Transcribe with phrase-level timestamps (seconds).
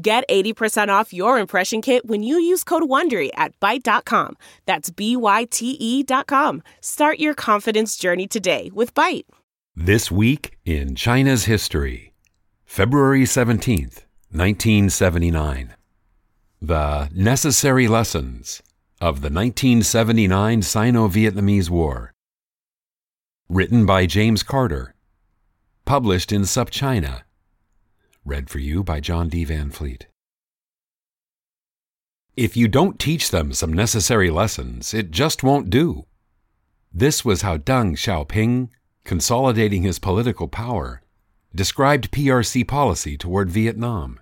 [0.00, 4.36] Get 80% off your impression kit when you use code WONDERY at Byte.com.
[4.64, 6.62] That's B-Y-T-E dot com.
[6.80, 9.24] Start your confidence journey today with Byte.
[9.74, 12.12] This week in China's history,
[12.64, 15.74] February 17th, 1979.
[16.62, 18.62] The Necessary Lessons
[19.00, 22.12] of the 1979 Sino Vietnamese War.
[23.48, 24.94] Written by James Carter.
[25.84, 27.22] Published in SupChina.
[28.28, 29.44] Read for you by John D.
[29.44, 30.06] Van Fleet.
[32.36, 36.06] If you don't teach them some necessary lessons, it just won't do.
[36.92, 38.68] This was how Deng Xiaoping,
[39.02, 41.02] consolidating his political power,
[41.54, 44.20] described PRC policy toward Vietnam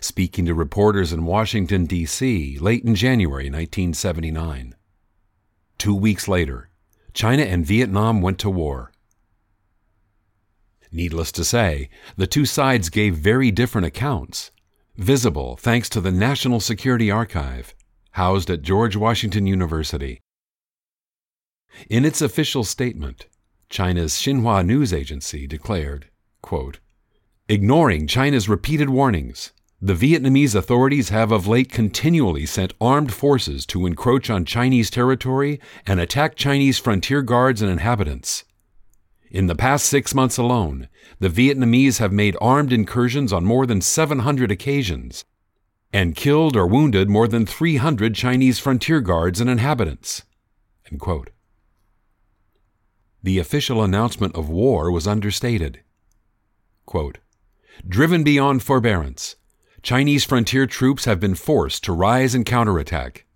[0.00, 4.74] speaking to reporters in Washington, D.C., late in January 1979.
[5.78, 6.68] Two weeks later,
[7.12, 8.92] China and Vietnam went to war.
[10.92, 14.50] Needless to say, the two sides gave very different accounts,
[14.96, 17.74] visible thanks to the National Security Archive,
[18.12, 20.20] housed at George Washington University.
[21.90, 23.26] In its official statement,
[23.68, 26.08] China's Xinhua news agency declared,
[26.40, 26.78] quote,
[27.48, 33.84] Ignoring China's repeated warnings, the Vietnamese authorities have of late continually sent armed forces to
[33.84, 38.44] encroach on Chinese territory and attack Chinese frontier guards and inhabitants.
[39.36, 43.82] In the past six months alone, the Vietnamese have made armed incursions on more than
[43.82, 45.26] 700 occasions
[45.92, 50.22] and killed or wounded more than 300 Chinese frontier guards and inhabitants.
[53.22, 55.82] The official announcement of war was understated.
[56.86, 57.18] Quote,
[57.86, 59.36] Driven beyond forbearance,
[59.82, 63.26] Chinese frontier troops have been forced to rise and counterattack.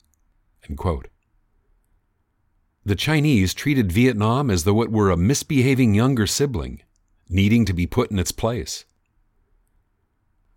[2.85, 6.83] The Chinese treated Vietnam as though it were a misbehaving younger sibling,
[7.29, 8.85] needing to be put in its place.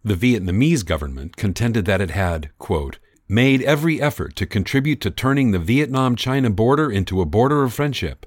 [0.04, 5.52] The Vietnamese government contended that it had, quote, made every effort to contribute to turning
[5.52, 8.26] the Vietnam China border into a border of friendship,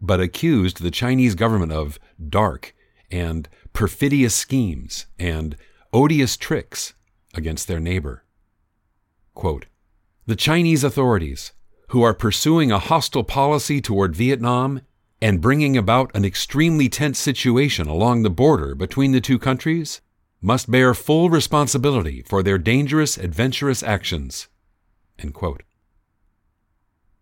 [0.00, 1.98] but accused the Chinese government of
[2.28, 2.74] dark
[3.10, 5.56] and perfidious schemes and
[5.92, 6.94] odious tricks
[7.34, 8.24] against their neighbor.
[9.34, 9.66] Quote,
[10.26, 11.52] the Chinese authorities,
[11.94, 14.82] who are pursuing a hostile policy toward Vietnam
[15.22, 20.02] and bringing about an extremely tense situation along the border between the two countries,
[20.42, 24.48] must bear full responsibility for their dangerous, adventurous actions.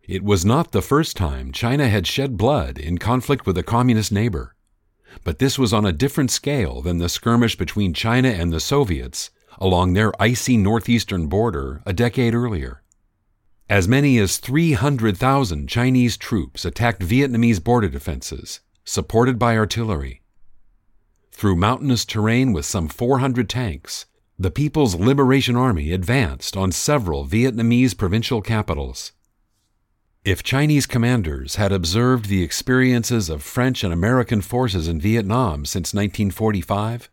[0.03, 4.11] It was not the first time China had shed blood in conflict with a communist
[4.11, 4.57] neighbor
[5.25, 9.31] but this was on a different scale than the skirmish between China and the Soviets
[9.59, 12.83] along their icy northeastern border a decade earlier.
[13.73, 20.21] As many as 300,000 Chinese troops attacked Vietnamese border defenses, supported by artillery.
[21.31, 24.05] Through mountainous terrain with some 400 tanks,
[24.39, 29.13] the People's Liberation Army advanced on several Vietnamese provincial capitals.
[30.23, 35.95] If Chinese commanders had observed the experiences of French and American forces in Vietnam since
[35.95, 37.09] 1945,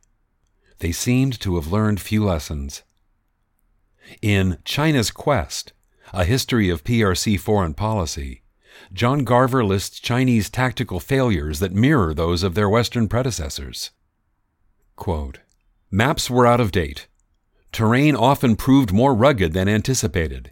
[0.79, 2.83] they seemed to have learned few lessons.
[4.21, 5.71] In China's Quest,
[6.13, 8.41] a history of PRC foreign policy,
[8.93, 13.91] John Garver lists Chinese tactical failures that mirror those of their Western predecessors.
[14.95, 15.39] Quote,
[15.91, 17.07] Maps were out of date.
[17.71, 20.51] Terrain often proved more rugged than anticipated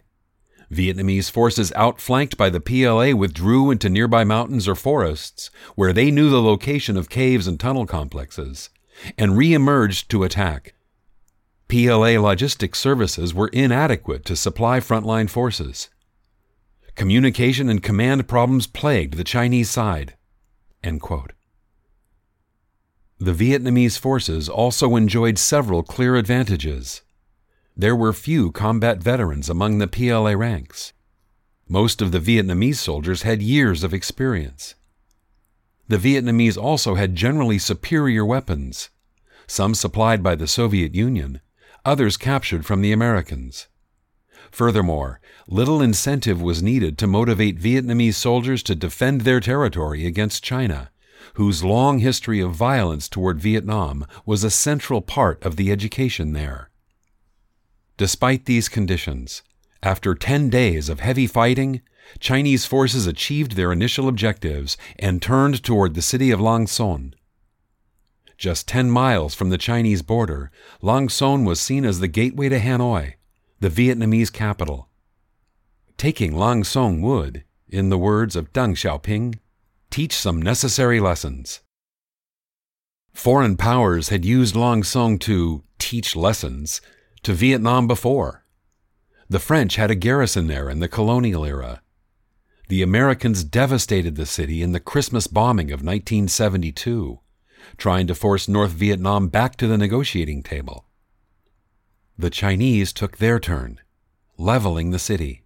[0.70, 6.28] Vietnamese forces outflanked by the PLA withdrew into nearby mountains or forests, where they knew
[6.28, 8.68] the location of caves and tunnel complexes,
[9.16, 10.74] and re-emerged to attack.
[11.68, 15.88] PLA logistics services were inadequate to supply frontline forces.
[16.94, 20.14] Communication and command problems plagued the Chinese side.
[23.18, 27.02] The Vietnamese forces also enjoyed several clear advantages
[27.78, 30.92] there were few combat veterans among the PLA ranks.
[31.68, 34.74] Most of the Vietnamese soldiers had years of experience.
[35.86, 38.90] The Vietnamese also had generally superior weapons,
[39.46, 41.40] some supplied by the Soviet Union,
[41.84, 43.68] others captured from the Americans.
[44.50, 50.90] Furthermore, little incentive was needed to motivate Vietnamese soldiers to defend their territory against China,
[51.34, 56.70] whose long history of violence toward Vietnam was a central part of the education there.
[57.96, 59.42] Despite these conditions,
[59.82, 61.82] after 10 days of heavy fighting,
[62.18, 67.14] Chinese forces achieved their initial objectives and turned toward the city of Lang Son.
[68.38, 72.60] Just 10 miles from the Chinese border, Lang Son was seen as the gateway to
[72.60, 73.14] Hanoi,
[73.58, 74.88] the Vietnamese capital.
[75.96, 79.40] Taking Lang Son would, in the words of Deng Xiaoping,
[79.90, 81.62] teach some necessary lessons.
[83.12, 86.80] Foreign powers had used Lang Son to teach lessons
[87.24, 88.44] to Vietnam before.
[89.28, 91.82] The French had a garrison there in the colonial era.
[92.68, 97.18] The Americans devastated the city in the Christmas bombing of 1972,
[97.78, 100.84] trying to force North Vietnam back to the negotiating table.
[102.18, 103.80] The Chinese took their turn,
[104.36, 105.44] leveling the city.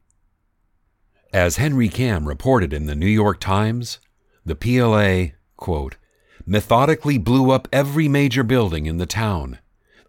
[1.33, 4.01] As Henry Kamm reported in the New York Times,
[4.45, 5.97] the PLA, quote,
[6.45, 9.59] methodically blew up every major building in the town.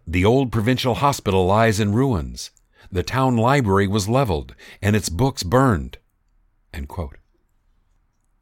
[0.06, 2.50] The old provincial hospital lies in ruins.
[2.90, 5.98] The town library was leveled and its books burned.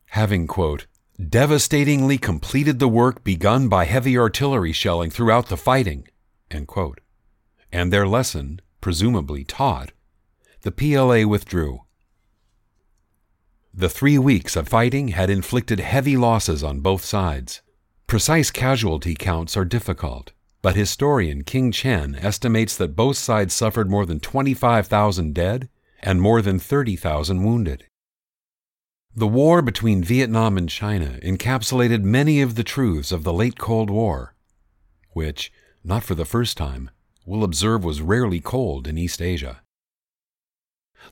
[0.06, 0.86] Having, quote,
[1.20, 6.08] devastatingly completed the work begun by heavy artillery shelling throughout the fighting,
[7.70, 9.92] and their lesson, presumably taught,
[10.62, 11.80] the PLA withdrew.
[13.74, 17.62] The three weeks of fighting had inflicted heavy losses on both sides.
[18.06, 24.04] Precise casualty counts are difficult, but historian King Chen estimates that both sides suffered more
[24.04, 25.68] than 25,000 dead
[26.00, 27.84] and more than 30,000 wounded.
[29.14, 33.90] The war between Vietnam and China encapsulated many of the truths of the late Cold
[33.90, 34.34] War,
[35.10, 35.52] which,
[35.84, 36.88] not for the first time,
[37.26, 39.60] we'll observe was rarely cold in East Asia.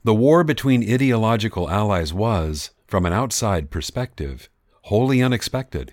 [0.03, 4.49] The war between ideological allies was, from an outside perspective,
[4.85, 5.93] wholly unexpected.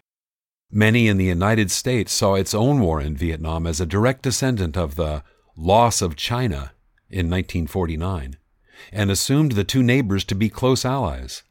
[0.71, 4.77] Many in the United States saw its own war in Vietnam as a direct descendant
[4.77, 5.23] of the
[5.57, 6.71] loss of China
[7.09, 8.37] in 1949
[8.93, 11.43] and assumed the two neighbors to be close allies.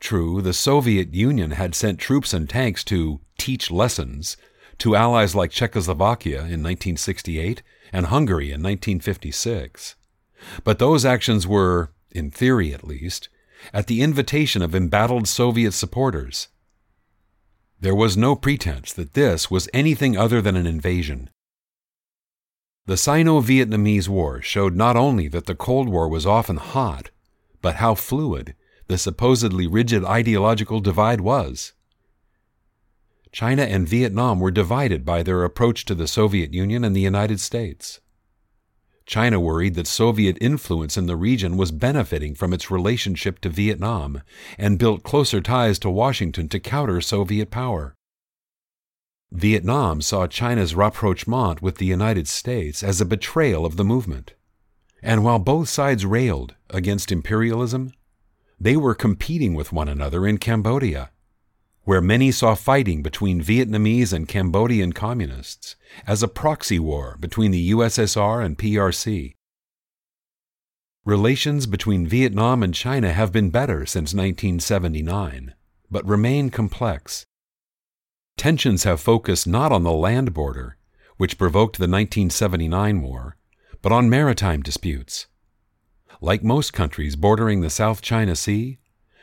[0.00, 4.36] True, the Soviet Union had sent troops and tanks to teach lessons
[4.78, 7.62] to allies like Czechoslovakia in 1968
[7.92, 9.96] and Hungary in 1956.
[10.64, 13.28] But those actions were, in theory at least,
[13.72, 16.48] at the invitation of embattled Soviet supporters.
[17.80, 21.30] There was no pretense that this was anything other than an invasion.
[22.86, 27.10] The Sino Vietnamese War showed not only that the Cold War was often hot,
[27.60, 28.54] but how fluid
[28.86, 31.72] the supposedly rigid ideological divide was.
[33.32, 37.40] China and Vietnam were divided by their approach to the Soviet Union and the United
[37.40, 38.00] States.
[39.04, 44.22] China worried that Soviet influence in the region was benefiting from its relationship to Vietnam
[44.58, 47.94] and built closer ties to Washington to counter Soviet power.
[49.30, 54.34] Vietnam saw China's rapprochement with the United States as a betrayal of the movement.
[55.02, 57.92] And while both sides railed against imperialism,
[58.58, 61.10] they were competing with one another in Cambodia
[61.86, 67.70] where many saw fighting between Vietnamese and Cambodian communists as a proxy war between the
[67.70, 69.34] USSR and PRC.
[71.04, 75.54] Relations between Vietnam and China have been better since 1979,
[75.88, 77.24] but remain complex.
[78.36, 80.78] Tensions have focused not on the land border,
[81.18, 83.36] which provoked the 1979 war,
[83.80, 85.28] but on maritime disputes.
[86.20, 88.78] Like most countries bordering the South China Sea,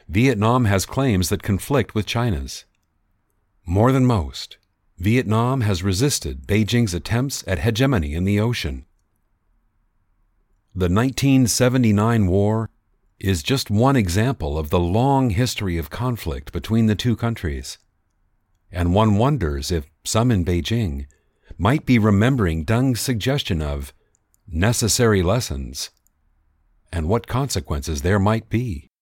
[0.07, 2.65] Vietnam has claims that conflict with China's.
[3.65, 4.57] More than most,
[4.97, 8.85] Vietnam has resisted Beijing's attempts at hegemony in the ocean.
[10.75, 12.69] The 1979 war
[13.19, 17.77] is just one example of the long history of conflict between the two countries.
[18.71, 21.05] And one wonders if some in Beijing
[21.57, 23.93] might be remembering Deng's suggestion of
[24.47, 25.89] necessary lessons
[26.93, 28.92] and what consequences there might be.